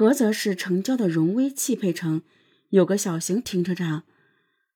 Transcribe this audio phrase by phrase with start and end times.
[0.00, 2.22] 菏泽市城郊的荣威汽配城
[2.70, 4.04] 有个小型停车场。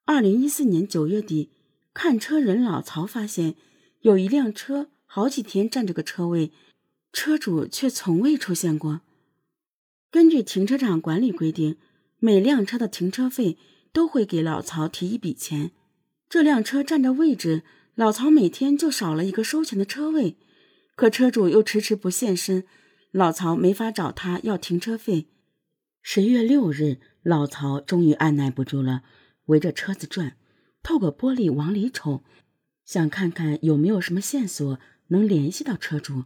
[0.05, 1.51] 二零一四年九月底，
[1.95, 3.55] 看车人老曹发现
[4.01, 6.53] 有一辆车好几天占着个车位，
[7.11, 9.01] 车主却从未出现过。
[10.11, 11.79] 根据停车场管理规定，
[12.19, 13.57] 每辆车的停车费
[13.95, 15.71] 都会给老曹提一笔钱。
[16.29, 17.63] 这辆车占着位置，
[17.95, 20.37] 老曹每天就少了一个收钱的车位，
[20.95, 22.67] 可车主又迟迟不现身。
[23.15, 25.29] 老曹没法找他要停车费。
[26.03, 29.05] 十月六日，老曹终于按耐不住了，
[29.45, 30.37] 围着车子转，
[30.83, 32.25] 透过玻璃往里瞅，
[32.85, 34.81] 想看看有没有什么线索
[35.11, 36.25] 能联系到车主。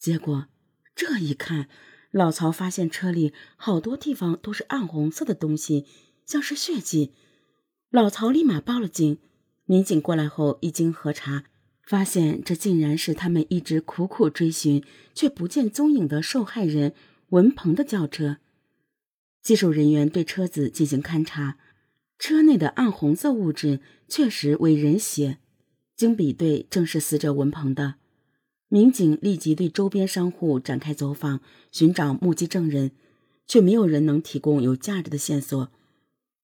[0.00, 0.48] 结果
[0.96, 1.68] 这一看，
[2.10, 5.86] 老曹发现车里好多地方都是暗红色的东西，
[6.26, 7.14] 像是血迹。
[7.88, 9.20] 老曹立马报了警。
[9.64, 11.44] 民警过来后一经核查。
[11.88, 14.84] 发现这竟然是他们一直苦苦追寻
[15.14, 16.92] 却不见踪影的受害人
[17.30, 18.36] 文鹏的轿车。
[19.42, 21.56] 技术人员对车子进行勘查，
[22.18, 25.38] 车内的暗红色物质确实为人血，
[25.96, 27.94] 经比对正是死者文鹏的。
[28.68, 31.40] 民警立即对周边商户展开走访，
[31.72, 32.90] 寻找目击证人，
[33.46, 35.72] 却没有人能提供有价值的线索。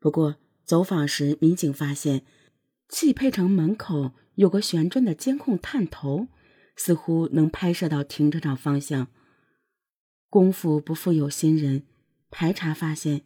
[0.01, 2.23] 不过走访时，民警发现
[2.89, 4.13] 汽配城门口。
[4.37, 6.29] 有个旋转的监控探头，
[6.77, 9.09] 似乎能拍摄到停车场方向。
[10.29, 11.85] 功夫不负有心人，
[12.31, 13.23] 排查发现，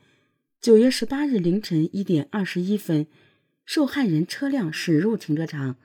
[0.60, 3.06] 九月十八日凌晨一点二十一分，
[3.64, 5.76] 受害人车辆驶入停车场，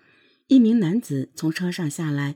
[0.47, 2.35] 一名男子从车上下来，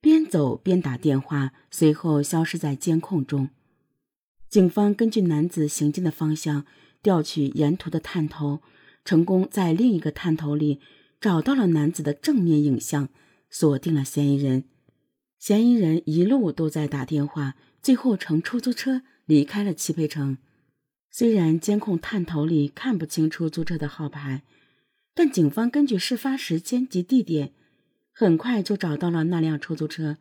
[0.00, 3.50] 边走边打电话，随后消失在监控中。
[4.48, 6.64] 警方根据男子行进的方向，
[7.02, 8.60] 调取沿途的探头，
[9.04, 10.78] 成功在另一个探头里。
[11.22, 13.08] 找到了男子的正面影像，
[13.48, 14.64] 锁定了嫌疑人。
[15.38, 20.38] 嫌疑人一路都在打电话，最后乘出租车离开了汽配城。
[21.12, 24.42] 虽然监控探头里看不清出租车的号牌，
[25.14, 27.52] 但警方根据事发时间及地点，
[28.10, 30.16] 很快就找到了那辆出租车，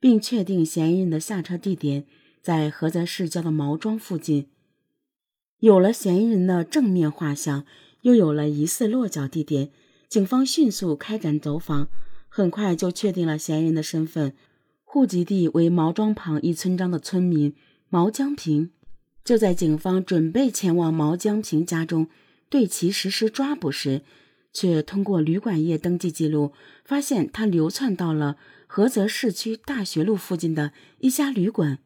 [0.00, 2.06] 并确定嫌疑人的下车地点
[2.40, 4.48] 在菏泽市郊的毛庄附近。
[5.58, 7.66] 有了嫌疑人的正面画像，
[8.00, 9.70] 又有了疑似落脚地点。
[10.08, 11.88] 警方迅速开展走访，
[12.28, 14.34] 很快就确定了嫌疑人的身份，
[14.84, 17.54] 户籍地为毛庄旁一村庄的村民
[17.88, 18.70] 毛江平。
[19.24, 22.08] 就在警方准备前往毛江平家中
[22.50, 24.02] 对其实施抓捕时，
[24.52, 26.52] 却通过旅馆业登记记录
[26.84, 28.36] 发现他流窜到了
[28.68, 31.78] 菏泽市区大学路附近的一家旅馆。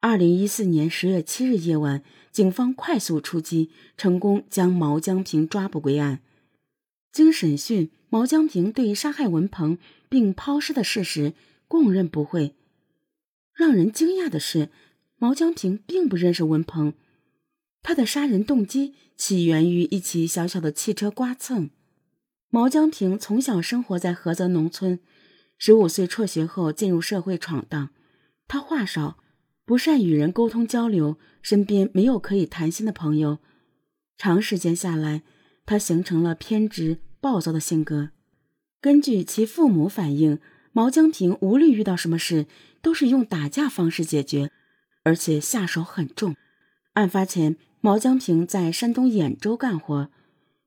[0.00, 6.20] 二零一四年十月七日夜晚，警方快速出击，成功将毛江平抓捕归案。
[7.16, 9.78] 经审讯，毛江平对杀害文鹏
[10.10, 11.32] 并抛尸的事实
[11.66, 12.54] 供认不讳。
[13.54, 14.68] 让人惊讶的是，
[15.16, 16.92] 毛江平并不认识文鹏，
[17.82, 21.70] 他的杀人动机起源于一起小小的汽车刮蹭。
[22.50, 25.00] 毛江平从小生活在菏泽农村，
[25.56, 27.88] 十五岁辍学后进入社会闯荡。
[28.46, 29.16] 他话少，
[29.64, 33.38] 不善与人沟通交流，身边没有可以谈心的朋友。
[34.18, 35.22] 长时间下来，
[35.64, 36.98] 他形成了偏执。
[37.20, 38.10] 暴躁的性格，
[38.80, 40.38] 根据其父母反映，
[40.72, 42.46] 毛江平无论遇到什么事，
[42.82, 44.50] 都是用打架方式解决，
[45.02, 46.36] 而且下手很重。
[46.92, 50.10] 案发前，毛江平在山东兖州干活。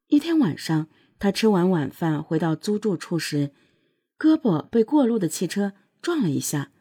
[0.07, 0.87] 一天晚上，
[1.19, 3.51] 他吃完晚饭回到租住处时，
[4.17, 6.71] 胳膊被过路的汽车撞了一下，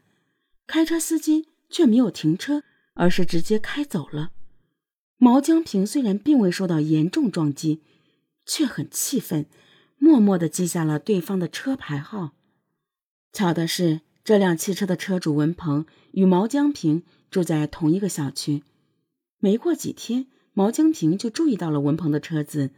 [0.66, 2.62] 开车司机却没有停车，
[2.94, 4.30] 而是直接开走了。
[5.18, 7.82] 毛江平虽然并未受到严重撞击。
[8.48, 9.46] 却很气愤，
[9.98, 12.32] 默默地记下了对方的车牌号。
[13.32, 18.64] 巧的是，这辆汽车的车主文鹏与毛江平住在同一个小区。
[19.38, 22.70] 没过几天，毛江平就注意到了文鹏的车子，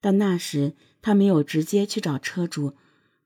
[0.00, 2.74] 但那时他没有直接去找车主，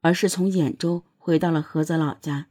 [0.01, 2.49] 而是从兖州回到了菏泽老家。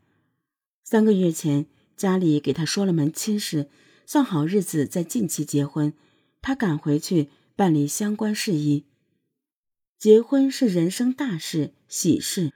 [0.84, 1.66] 三个月前，
[1.98, 3.70] 家里给他说了门亲事，
[4.06, 5.94] 算好日子在近期结婚，
[6.44, 8.86] 他赶回去办理相关事宜。
[9.98, 12.52] 结婚是人生大事、喜事，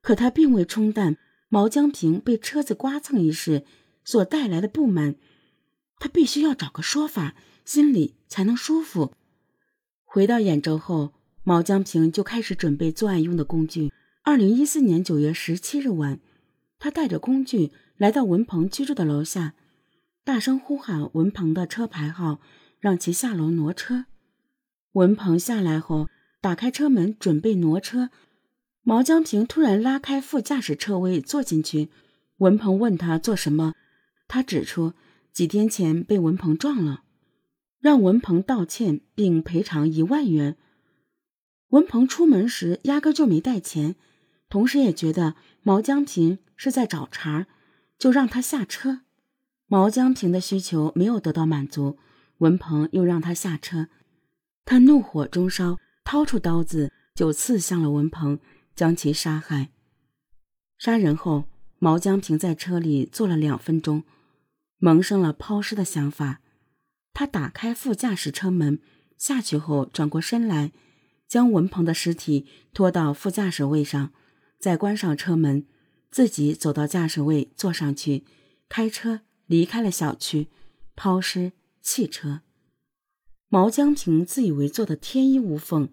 [0.00, 1.16] 可他并未冲淡
[1.48, 3.64] 毛江平被车子刮蹭一事
[4.04, 5.16] 所带来的不满。
[5.98, 7.34] 他必须要找个说法，
[7.64, 9.12] 心里才能舒服。
[10.04, 11.12] 回到兖州后，
[11.42, 13.92] 毛江平就开始准备作案用的工具。
[14.22, 16.20] 二零一四年九月十七日晚，
[16.78, 19.54] 他带着工具来到文鹏居住的楼下，
[20.24, 22.40] 大声呼喊文鹏的车牌号，
[22.78, 24.06] 让其下楼挪车。
[24.92, 26.08] 文鹏下来后。
[26.46, 28.10] 打开车门准备挪车，
[28.82, 31.88] 毛江平突然拉开副驾驶车位坐进去。
[32.36, 33.74] 文鹏问他做什么，
[34.28, 34.92] 他指出
[35.32, 37.02] 几天前被文鹏撞了，
[37.80, 40.56] 让文鹏道歉并赔偿一万元。
[41.70, 43.96] 文鹏出门时压根就没带钱，
[44.48, 45.34] 同时也觉得
[45.64, 47.46] 毛江平是在找茬，
[47.98, 49.00] 就让他下车。
[49.66, 51.98] 毛江平的需求没有得到满足，
[52.38, 53.88] 文鹏又让他下车，
[54.64, 58.38] 他怒火中烧，掏出刀子就刺向了文鹏，
[58.76, 59.70] 将其杀害。
[60.78, 61.46] 杀人后，
[61.80, 64.04] 毛江平在车里坐了两分钟，
[64.78, 66.40] 萌生了抛尸的想法。
[67.12, 68.78] 他打开副驾驶车门，
[69.18, 70.70] 下去后转过身来。
[71.26, 74.12] 将文鹏的尸体拖到副驾驶位上，
[74.60, 75.66] 再关上车门，
[76.12, 78.24] 自己走到驾驶位坐上去，
[78.68, 80.46] 开车离开了小区，
[80.94, 81.50] 抛尸
[81.82, 82.42] 弃车。
[83.56, 85.88] 毛江平自以为做的天衣无缝，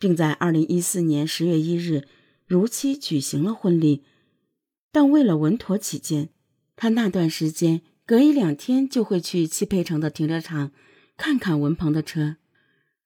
[0.00, 2.08] 并在二零一四年十月一日
[2.44, 4.02] 如期举行了婚礼。
[4.90, 6.30] 但为了稳妥起见，
[6.74, 10.72] 他那段时间隔一两天就会去汽配城的停车场
[11.16, 12.34] 看看文鹏的车。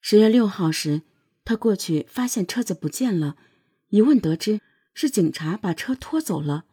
[0.01, 1.03] 十月六号时。
[1.45, 3.37] 他过去发现车子不见了，
[3.89, 4.61] 一问得知
[4.95, 6.65] 是警察把车拖走了，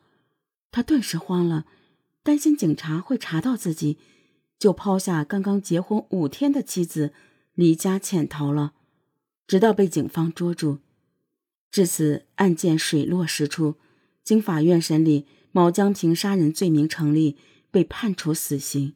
[0.72, 1.66] 他顿时慌了，
[2.24, 3.98] 担心警察会查到自己，
[4.57, 7.13] 就抛下刚刚结婚五天的妻子，
[7.54, 8.74] 离家潜逃了，
[9.46, 10.80] 直到被警方捉住。
[11.69, 13.75] 至此，案件水落石出，
[14.24, 17.38] 经法院审理，毛江平杀人罪名成立，
[17.69, 18.94] 被判处死刑。